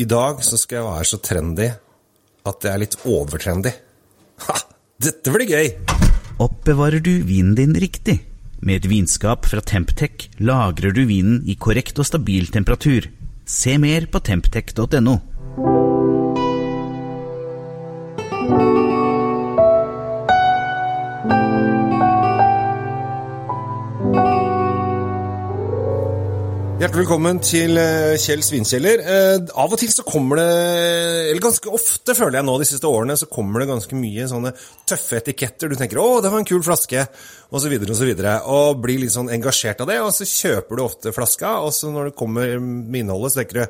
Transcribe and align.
I 0.00 0.06
dag 0.08 0.38
så 0.40 0.56
skal 0.56 0.78
jeg 0.78 0.86
være 0.86 1.08
så 1.10 1.18
trendy 1.20 1.66
at 2.48 2.60
det 2.64 2.70
er 2.70 2.80
litt 2.80 2.94
overtrendy. 3.04 3.72
Ha! 4.46 4.54
Dette 5.00 5.32
blir 5.34 5.50
gøy! 5.50 5.66
Oppbevarer 6.40 7.02
du 7.04 7.18
vinen 7.28 7.52
din 7.58 7.74
riktig? 7.76 8.16
Med 8.64 8.80
et 8.80 8.88
vinskap 8.88 9.44
fra 9.48 9.60
Temptec 9.60 10.30
lagrer 10.40 10.94
du 10.96 11.02
vinen 11.08 11.42
i 11.44 11.58
korrekt 11.60 12.00
og 12.00 12.08
stabil 12.08 12.48
temperatur. 12.48 13.10
Se 13.44 13.76
mer 13.82 14.06
på 14.08 14.22
temptec.no. 14.24 15.18
Hjertelig 26.80 27.02
velkommen 27.02 27.36
til 27.44 27.76
eh, 27.76 28.14
Kjell 28.16 28.40
Svinkjeller. 28.40 29.02
Eh, 29.04 29.50
av 29.60 29.68
og 29.68 29.76
til 29.76 29.90
så 29.92 30.00
kommer 30.00 30.38
det, 30.40 30.46
eller 31.28 31.42
ganske 31.44 31.68
ofte 31.76 32.14
føler 32.16 32.38
jeg 32.38 32.46
nå 32.48 32.54
de 32.56 32.68
siste 32.70 32.88
årene, 32.88 33.18
så 33.20 33.28
kommer 33.28 33.60
det 33.60 33.66
ganske 33.68 33.98
mye 34.00 34.24
sånne 34.30 34.54
tøffe 34.88 35.18
etiketter. 35.18 35.68
Du 35.68 35.76
tenker 35.76 36.00
'Å, 36.00 36.22
det 36.24 36.30
var 36.32 36.40
en 36.40 36.48
kul 36.48 36.64
flaske', 36.64 37.04
og 37.52 37.60
så 37.60 37.68
videre 37.68 37.92
og 37.92 38.00
så 38.00 38.08
videre. 38.08 38.32
Og 38.48 38.80
blir 38.80 39.02
litt 39.02 39.12
sånn 39.12 39.28
engasjert 39.28 39.84
av 39.84 39.92
det, 39.92 39.98
og 40.00 40.08
så 40.16 40.24
kjøper 40.24 40.80
du 40.80 40.82
ofte 40.86 41.12
flaska, 41.12 41.52
og 41.60 41.76
så 41.76 41.92
når 41.92 42.08
det 42.08 42.16
kommer 42.16 42.56
med 42.56 43.02
innholdet, 43.02 43.34
så 43.34 43.42
tenker 43.42 43.60
du 43.60 43.66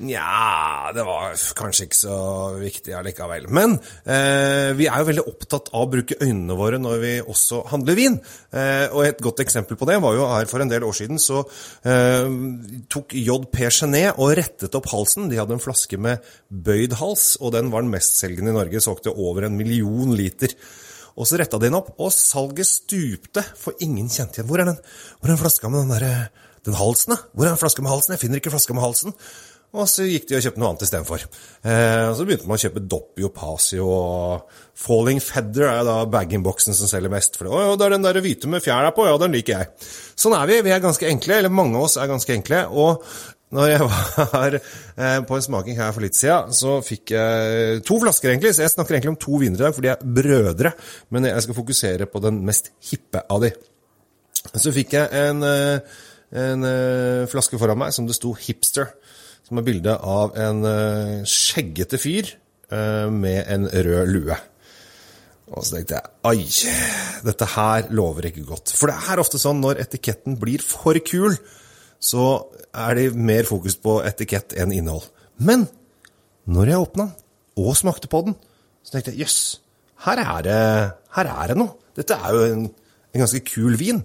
Nja, 0.00 0.92
det 0.96 1.04
var 1.04 1.34
kanskje 1.58 1.86
ikke 1.86 1.98
så 1.98 2.16
viktig 2.56 2.94
allikevel. 2.96 3.48
Men 3.52 3.74
eh, 4.08 4.72
vi 4.78 4.88
er 4.88 5.02
jo 5.02 5.08
veldig 5.10 5.24
opptatt 5.28 5.68
av 5.74 5.84
å 5.84 5.90
bruke 5.92 6.16
øynene 6.22 6.56
våre 6.56 6.80
når 6.80 7.02
vi 7.02 7.12
også 7.20 7.62
handler 7.72 7.98
vin. 7.98 8.16
Eh, 8.50 8.86
og 8.88 9.04
et 9.04 9.20
godt 9.22 9.42
eksempel 9.44 9.76
på 9.78 9.88
det 9.90 9.98
var 10.02 10.16
jo 10.16 10.28
her 10.32 10.48
for 10.50 10.64
en 10.64 10.72
del 10.72 10.86
år 10.88 10.96
siden 10.96 11.20
så 11.22 11.42
eh, 11.84 12.30
tok 12.92 13.16
JP 13.18 13.60
Genet 13.68 14.16
og 14.16 14.32
rettet 14.40 14.78
opp 14.78 14.88
halsen. 14.94 15.28
De 15.30 15.40
hadde 15.40 15.58
en 15.58 15.62
flaske 15.62 16.00
med 16.00 16.24
bøyd 16.48 16.96
hals, 17.02 17.34
og 17.40 17.52
den 17.56 17.68
var 17.74 17.84
den 17.84 17.92
mestselgende 17.92 18.54
i 18.54 18.56
Norge. 18.56 18.82
Solgte 18.84 19.12
over 19.12 19.48
en 19.48 19.58
million 19.60 20.16
liter. 20.16 20.56
Og 21.18 21.28
så 21.28 21.36
retta 21.36 21.58
de 21.60 21.68
den 21.68 21.76
opp, 21.76 21.92
og 22.00 22.12
salget 22.14 22.68
stupte, 22.68 23.44
for 23.58 23.76
ingen 23.84 24.08
kjente 24.08 24.40
igjen. 24.40 24.48
Hvor 24.48 24.62
er 24.62 24.70
den, 24.70 24.78
hvor 25.20 25.28
er 25.28 25.34
den 25.34 25.42
flaska 25.42 25.68
med 25.68 25.84
den, 25.84 25.92
der, 25.92 26.46
den 26.64 26.78
halsen, 26.78 27.14
da? 27.14 27.18
Hvor 27.32 27.46
er 27.46 27.52
den 27.52 27.60
flaska 27.60 27.84
med 27.84 27.92
halsen? 27.92 28.14
Jeg 28.16 28.22
finner 28.22 28.40
ikke 28.40 28.54
flaska 28.54 28.76
med 28.76 28.86
halsen. 28.86 29.16
Og 29.72 29.88
så 29.88 30.04
gikk 30.04 30.26
de 30.28 30.36
og 30.36 30.42
kjøpte 30.44 30.60
noe 30.60 30.68
annet 30.68 30.82
istedenfor. 30.84 31.22
Eh, 31.64 32.08
så 32.12 32.24
begynte 32.28 32.48
man 32.48 32.58
å 32.58 32.60
kjøpe 32.60 32.82
Doppio, 32.92 33.30
Pasio 33.32 33.86
Falling 34.76 35.20
Feather 35.24 35.64
er 35.70 35.86
da 35.88 35.94
bag-in-boksen 36.12 36.76
som 36.76 36.90
selger 36.90 37.12
mest. 37.12 37.38
For 37.38 37.48
det, 37.48 37.52
å, 37.56 37.76
det 37.80 37.86
er 37.86 37.94
den 37.94 38.04
der 38.04 38.18
hvite 38.20 38.50
med 38.52 38.64
fjæra 38.64 38.90
på, 38.92 39.06
ja, 39.08 39.14
den 39.22 39.32
liker 39.32 39.62
jeg. 39.62 39.88
Sånn 40.12 40.36
er 40.36 40.50
vi. 40.50 40.58
Vi 40.66 40.74
er 40.74 40.82
ganske 40.84 41.08
enkle, 41.08 41.38
eller 41.40 41.54
mange 41.56 41.80
av 41.80 41.86
oss 41.86 41.96
er 41.96 42.10
ganske 42.10 42.36
enkle. 42.36 42.66
Og 42.68 43.00
når 43.56 43.70
jeg 43.72 43.86
var 44.34 44.58
eh, 44.58 45.18
på 45.28 45.38
en 45.38 45.46
smaking 45.48 45.80
her 45.80 45.96
for 45.96 46.04
litt 46.04 46.20
siden, 46.20 46.52
så 46.56 46.76
fikk 46.84 47.14
jeg 47.16 47.80
to 47.88 47.96
flasker, 48.04 48.34
egentlig. 48.34 48.52
Så 48.52 48.66
jeg 48.66 48.74
snakker 48.74 48.98
egentlig 48.98 49.14
om 49.14 49.20
to 49.24 49.40
viner 49.40 49.56
i 49.56 49.64
dag, 49.64 49.72
for 49.72 49.86
de 49.86 49.94
er 49.94 50.04
brødre. 50.20 50.74
Men 51.16 51.30
jeg 51.30 51.46
skal 51.46 51.60
fokusere 51.62 52.10
på 52.12 52.20
den 52.24 52.44
mest 52.44 52.74
hippe 52.90 53.24
av 53.24 53.40
de. 53.46 53.54
Så 54.52 54.68
fikk 54.74 54.98
jeg 54.98 55.08
en, 55.16 55.40
eh, 55.48 56.04
en 56.44 56.68
eh, 56.68 57.24
flaske 57.32 57.56
foran 57.56 57.80
meg 57.86 57.96
som 57.96 58.04
det 58.04 58.20
sto 58.20 58.36
Hipster 58.36 58.92
som 59.52 59.60
er 59.60 59.66
bilde 59.66 59.92
av 59.92 60.30
en 60.40 60.62
uh, 60.64 61.24
skjeggete 61.28 61.98
fyr 62.00 62.30
uh, 62.72 63.12
med 63.12 63.44
en 63.52 63.66
rød 63.68 64.08
lue. 64.08 64.36
Og 65.52 65.60
så 65.60 65.76
tenkte 65.76 65.98
jeg 65.98 66.14
ai, 66.24 66.46
dette 67.26 67.48
her 67.52 67.90
lover 67.92 68.30
ikke 68.30 68.46
godt. 68.48 68.72
For 68.72 68.88
det 68.88 68.96
er 69.12 69.20
ofte 69.20 69.36
sånn 69.42 69.60
når 69.60 69.82
etiketten 69.84 70.38
blir 70.40 70.64
for 70.64 70.96
kul, 71.04 71.36
så 72.00 72.30
er 72.72 72.96
det 72.96 73.04
mer 73.12 73.44
fokus 73.44 73.76
på 73.76 73.98
etikett 74.08 74.56
enn 74.56 74.72
innhold. 74.72 75.04
Men 75.44 75.66
når 76.48 76.72
jeg 76.72 76.86
åpna 76.86 77.10
den 77.10 77.66
og 77.68 77.76
smakte 77.76 78.08
på 78.08 78.22
den, 78.24 78.38
så 78.80 78.94
tenkte 78.94 79.12
jeg 79.12 79.26
jøss, 79.26 79.40
her, 80.06 80.24
her, 80.24 80.48
er 81.28 81.52
det 81.52 81.58
noe. 81.60 81.76
Dette 81.92 82.16
er 82.16 82.32
jo 82.32 82.48
en, 82.48 82.64
en 83.12 83.26
ganske 83.26 83.44
kul 83.52 83.76
vin. 83.76 84.00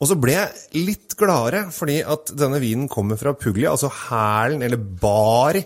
Og 0.00 0.08
så 0.08 0.16
ble 0.16 0.36
jeg 0.36 0.84
litt 0.88 1.16
gladere 1.20 1.66
fordi 1.74 2.00
at 2.00 2.32
denne 2.38 2.60
vinen 2.62 2.88
kommer 2.88 3.20
fra 3.20 3.34
Puglia, 3.36 3.74
altså 3.74 3.90
hælen, 4.08 4.64
eller 4.64 4.80
Bari, 4.80 5.60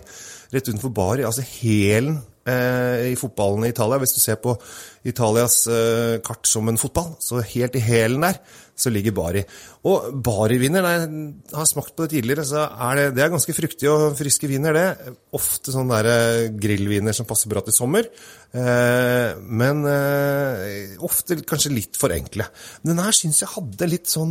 rett 0.51 0.71
utenfor 0.71 0.91
Bari, 0.95 1.23
altså 1.23 1.45
hælen 1.45 2.19
eh, 2.43 3.13
i 3.13 3.15
fotballen 3.19 3.65
i 3.65 3.71
Italia. 3.71 3.99
Hvis 4.01 4.17
du 4.17 4.21
ser 4.21 4.39
på 4.43 4.57
Italias 5.07 5.63
eh, 5.71 6.19
kart 6.25 6.47
som 6.49 6.67
en 6.69 6.79
fotball, 6.81 7.15
så 7.21 7.43
helt 7.45 7.77
i 7.79 7.83
hælen 7.83 8.25
der, 8.25 8.39
så 8.75 8.91
ligger 8.91 9.15
Bari. 9.15 9.43
Og 9.87 10.09
Bari-viner, 10.25 10.85
jeg 10.89 11.55
har 11.55 11.67
smakt 11.69 11.93
på 11.95 12.05
det 12.05 12.17
tidligere, 12.17 12.43
så 12.47 12.65
er 12.67 12.97
det, 12.99 13.05
det 13.15 13.23
er 13.23 13.31
ganske 13.31 13.55
fruktige 13.55 13.93
og 13.93 14.17
friske 14.19 14.49
viner, 14.51 14.75
det. 14.75 15.13
Ofte 15.37 15.73
sånne 15.73 15.99
der 16.01 16.09
eh, 16.11 16.47
grillviner 16.59 17.15
som 17.15 17.27
passer 17.29 17.51
bra 17.51 17.63
til 17.65 17.75
sommer. 17.75 18.09
Eh, 18.55 19.29
men 19.61 19.85
eh, 19.91 20.97
ofte 21.05 21.37
kanskje 21.47 21.73
litt 21.75 21.99
for 21.99 22.13
enkle. 22.15 22.47
Men 22.81 22.95
den 22.95 23.03
her 23.05 23.15
syns 23.15 23.43
jeg 23.43 23.53
hadde 23.53 23.91
litt 23.91 24.11
sånn 24.11 24.24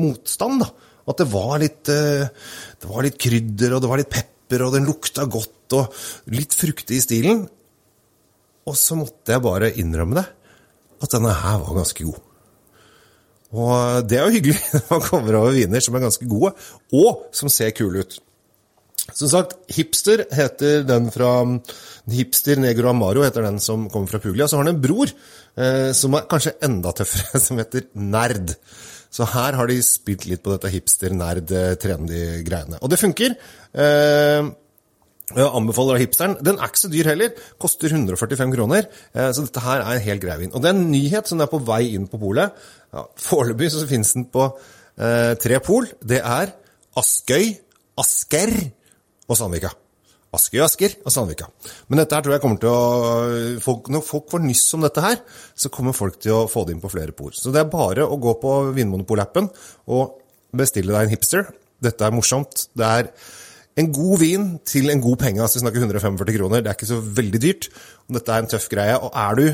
motstand, 0.00 0.64
da. 0.64 0.70
At 1.10 1.18
det 1.18 1.28
var 1.32 1.56
litt, 1.58 1.82
det 1.88 2.86
var 2.88 3.02
litt 3.02 3.18
krydder, 3.20 3.74
og 3.74 3.82
det 3.82 3.90
var 3.90 4.00
litt 4.00 4.12
pepper, 4.12 4.62
og 4.66 4.76
den 4.76 4.86
lukta 4.86 5.26
godt, 5.26 5.74
og 5.74 6.02
litt 6.34 6.54
fruktig 6.54 7.00
i 7.00 7.04
stilen. 7.04 7.46
Og 8.68 8.76
så 8.78 8.94
måtte 8.98 9.34
jeg 9.34 9.42
bare 9.42 9.72
innrømme 9.82 10.20
det, 10.20 10.26
at 11.02 11.16
denne 11.16 11.34
her 11.34 11.58
var 11.64 11.80
ganske 11.80 12.06
god. 12.06 12.20
Og 13.52 14.06
det 14.08 14.18
er 14.18 14.28
jo 14.28 14.36
hyggelig 14.38 14.58
når 14.74 14.84
man 14.90 15.06
kommer 15.08 15.40
over 15.40 15.56
viner 15.56 15.84
som 15.84 15.96
er 15.98 16.06
ganske 16.06 16.28
gode, 16.28 16.54
og 16.96 17.24
som 17.36 17.50
ser 17.52 17.74
kule 17.76 18.04
ut. 18.04 18.20
Som 19.10 19.26
sagt, 19.28 19.56
Hipster 19.74 20.22
heter 20.30 20.84
den 20.86 21.08
fra 21.12 21.42
Hipster 22.12 22.60
Negro 22.62 22.92
Amaro 22.92 23.24
heter 23.26 23.44
den 23.44 23.58
som 23.60 23.88
kommer 23.90 24.08
fra 24.08 24.20
Puglia. 24.22 24.46
Så 24.46 24.56
har 24.56 24.64
han 24.64 24.76
en 24.76 24.82
bror 24.82 25.10
eh, 25.10 25.90
som 25.96 26.14
er 26.14 26.28
kanskje 26.30 26.54
enda 26.62 26.94
tøffere, 26.96 27.40
som 27.46 27.58
heter 27.60 27.88
Nerd. 27.98 28.54
Så 29.12 29.26
her 29.28 29.52
har 29.58 29.68
de 29.68 29.76
spilt 29.84 30.24
litt 30.28 30.42
på 30.44 30.52
dette 30.54 30.70
hipster-nerd-trendy-greiene. 30.72 32.78
Og 32.80 32.88
det 32.92 33.00
funker. 33.00 33.34
Eh, 33.76 34.42
jeg 35.32 35.48
anbefaler 35.48 36.00
hipsteren. 36.00 36.38
Den 36.44 36.58
er 36.58 36.70
ikke 36.70 36.82
så 36.82 36.92
dyr 36.92 37.10
heller. 37.12 37.30
Koster 37.60 37.92
145 37.92 38.54
kroner. 38.56 38.82
Eh, 39.12 39.30
så 39.36 39.44
dette 39.44 39.64
her 39.64 39.84
er 39.84 39.98
en 39.98 40.06
hel 40.06 40.22
grei 40.22 40.36
vin. 40.40 40.52
Og 40.52 40.62
det 40.62 40.68
er 40.70 40.78
en 40.78 40.92
nyhet 40.92 41.28
som 41.28 41.38
er 41.44 41.52
på 41.52 41.60
vei 41.68 41.84
inn 41.92 42.08
på 42.08 42.20
polet. 42.20 42.48
Ja, 42.92 43.00
Foreløpig 43.28 43.68
så 43.72 43.90
finnes 43.90 44.14
den 44.16 44.26
på 44.32 44.42
eh, 44.48 45.32
tre 45.40 45.56
pol. 45.64 45.84
Det 46.00 46.20
er 46.20 46.46
Askøy, 47.00 47.44
Asker 48.00 48.52
og 49.28 49.38
Sandvika. 49.38 49.70
Askøy, 50.32 50.62
Asker 50.64 50.94
og 51.04 51.12
Sandvika. 51.12 51.48
Men 51.92 52.00
dette 52.00 52.16
her 52.16 52.24
tror 52.24 52.36
jeg 52.36 52.42
kommer 52.44 52.60
til 52.60 52.72
å 52.72 53.58
folk, 53.60 53.90
Når 53.92 54.04
folk 54.06 54.30
får 54.32 54.44
nyss 54.46 54.64
om 54.78 54.86
dette 54.86 55.04
her, 55.04 55.20
så 55.54 55.68
kommer 55.68 55.92
folk 55.96 56.16
til 56.24 56.32
å 56.32 56.48
få 56.48 56.64
det 56.64 56.76
inn 56.76 56.80
på 56.80 56.90
flere 56.92 57.12
por. 57.12 57.34
Så 57.36 57.52
det 57.52 57.60
er 57.60 57.72
bare 57.72 58.06
å 58.06 58.16
gå 58.16 58.32
på 58.40 58.54
Vinmonopol-appen 58.72 59.50
og 59.92 60.16
bestille 60.56 60.92
deg 60.94 61.04
en 61.04 61.12
hipster. 61.12 61.50
Dette 61.82 62.06
er 62.06 62.14
morsomt. 62.16 62.68
Det 62.72 62.86
er 62.86 63.10
en 63.76 63.90
god 63.92 64.20
vin 64.20 64.46
til 64.68 64.92
en 64.92 65.02
god 65.04 65.18
penge. 65.20 65.42
altså 65.42 65.58
Vi 65.58 65.64
snakker 65.66 65.84
145 65.84 66.38
kroner. 66.38 66.62
Det 66.62 66.70
er 66.70 66.78
ikke 66.78 66.92
så 66.94 67.00
veldig 67.00 67.42
dyrt. 67.42 67.68
Og 68.08 68.16
dette 68.16 68.32
er 68.32 68.44
en 68.44 68.50
tøff 68.52 68.68
greie. 68.72 68.96
Og 68.96 69.10
er 69.12 69.36
du, 69.36 69.44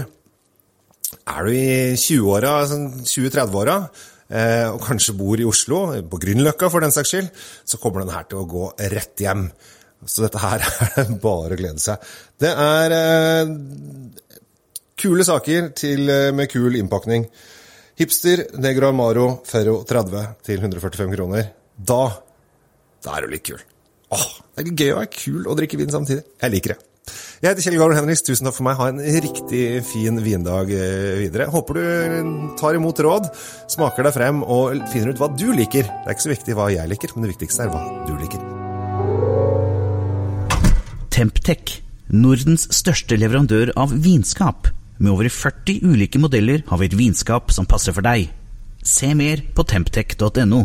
er 1.35 1.49
du 1.49 1.51
i 1.55 1.97
20-åra, 1.99 2.55
20-30-åra, 3.03 3.77
eh, 4.31 4.69
og 4.71 4.83
kanskje 4.85 5.17
bor 5.19 5.41
i 5.41 5.49
Oslo, 5.49 5.81
på 6.11 6.23
Grünerløkka 6.23 6.71
for 6.71 6.85
den 6.85 6.95
saks 6.95 7.15
skyld, 7.15 7.33
så 7.65 7.83
kommer 7.83 8.05
den 8.05 8.15
her 8.15 8.31
til 8.31 8.43
å 8.43 8.49
gå 8.51 8.71
rett 8.95 9.27
hjem. 9.27 9.49
Så 10.07 10.25
dette 10.25 10.41
her 10.43 10.63
er 11.03 11.13
bare 11.23 11.57
å 11.57 11.59
glede 11.59 11.83
seg. 11.83 12.03
Det 12.39 12.51
er 12.53 12.95
eh, 12.95 13.55
kule 14.99 15.27
saker 15.27 15.73
til, 15.79 16.05
eh, 16.13 16.31
med 16.35 16.51
kul 16.53 16.79
innpakning. 16.79 17.27
Hipster 17.99 18.45
Negro 18.63 18.93
Amaro 18.93 19.29
Ferro 19.47 19.81
30 19.89 20.37
til 20.47 20.61
145 20.63 21.17
kroner. 21.17 21.49
Da, 21.75 22.03
da 23.05 23.17
er 23.17 23.27
du 23.27 23.35
litt 23.35 23.47
kul. 23.49 23.59
Åh, 24.15 24.29
det 24.55 24.65
er 24.65 24.77
gøy 24.77 24.93
å 24.93 25.01
være 25.01 25.11
kul 25.17 25.49
og 25.49 25.59
drikke 25.59 25.81
vin 25.81 25.91
samtidig. 25.93 26.23
Jeg 26.39 26.55
liker 26.55 26.75
det. 26.75 26.85
Jeg 27.39 27.53
heter 27.53 27.65
Kjell 27.65 27.79
Gavlen 27.81 27.99
Henriks. 27.99 28.25
Tusen 28.27 28.49
takk 28.49 28.57
for 28.57 28.67
meg. 28.67 28.79
Ha 28.79 28.89
en 28.93 29.03
riktig 29.25 29.63
fin 29.89 30.21
vindag 30.25 30.73
videre. 31.23 31.49
Håper 31.53 31.79
du 31.79 32.53
tar 32.61 32.79
imot 32.79 33.03
råd, 33.07 33.31
smaker 33.71 34.09
deg 34.09 34.17
frem 34.19 34.45
og 34.45 34.79
finner 34.93 35.15
ut 35.15 35.23
hva 35.23 35.31
du 35.35 35.49
liker. 35.55 35.87
Det 35.89 36.07
er 36.07 36.19
ikke 36.19 36.29
så 36.29 36.35
viktig 36.35 36.59
hva 36.59 36.71
jeg 36.75 36.95
liker, 36.95 37.15
men 37.17 37.27
det 37.27 37.35
viktigste 37.37 37.67
er 37.67 37.75
hva 37.75 37.85
du 38.09 38.15
liker. 38.19 38.48
Temptec, 41.19 41.81
Nordens 42.15 42.69
største 42.71 43.17
leverandør 43.19 43.73
av 43.75 43.91
vinskap. 43.91 44.69
Med 45.03 45.11
over 45.11 45.27
40 45.27 45.81
ulike 45.83 46.21
modeller 46.23 46.63
har 46.69 46.79
vi 46.79 46.87
et 46.87 46.95
vinskap 46.95 47.51
som 47.51 47.67
passer 47.67 47.97
for 47.97 48.07
deg. 48.07 48.29
Se 48.87 49.11
mer 49.19 49.43
på 49.57 49.65
temptec.no. 49.67 50.61